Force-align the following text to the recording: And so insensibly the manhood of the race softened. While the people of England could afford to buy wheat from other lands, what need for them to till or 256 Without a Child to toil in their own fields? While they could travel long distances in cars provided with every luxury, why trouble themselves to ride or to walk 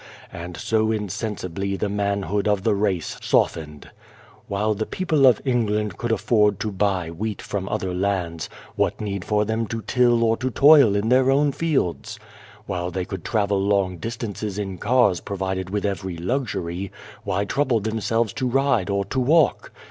And 0.33 0.57
so 0.57 0.91
insensibly 0.91 1.75
the 1.75 1.87
manhood 1.87 2.47
of 2.47 2.63
the 2.63 2.73
race 2.73 3.19
softened. 3.21 3.91
While 4.47 4.73
the 4.73 4.87
people 4.87 5.27
of 5.27 5.39
England 5.45 5.95
could 5.99 6.11
afford 6.11 6.59
to 6.61 6.71
buy 6.71 7.11
wheat 7.11 7.39
from 7.39 7.69
other 7.69 7.93
lands, 7.93 8.49
what 8.75 8.99
need 8.99 9.23
for 9.23 9.45
them 9.45 9.67
to 9.67 9.83
till 9.83 10.23
or 10.23 10.37
256 10.37 10.43
Without 10.43 10.55
a 10.55 10.55
Child 10.55 10.55
to 10.55 10.59
toil 10.59 11.03
in 11.03 11.09
their 11.09 11.29
own 11.31 11.51
fields? 11.51 12.19
While 12.65 12.89
they 12.89 13.05
could 13.05 13.23
travel 13.23 13.61
long 13.61 13.97
distances 13.99 14.57
in 14.57 14.79
cars 14.79 15.21
provided 15.21 15.69
with 15.69 15.85
every 15.85 16.17
luxury, 16.17 16.91
why 17.23 17.45
trouble 17.45 17.79
themselves 17.79 18.33
to 18.33 18.47
ride 18.47 18.89
or 18.89 19.05
to 19.05 19.19
walk 19.19 19.71